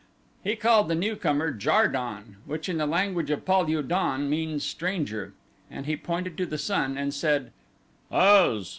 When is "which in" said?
2.47-2.79